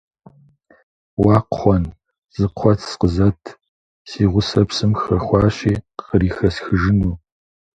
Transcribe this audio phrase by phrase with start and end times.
[1.23, 1.85] Уа Кхъуэн,
[2.35, 3.41] зы кхъуэц къызэт,
[4.09, 5.73] си гъусэр псым хэхуащи
[6.05, 7.15] кърихэсхыжыну.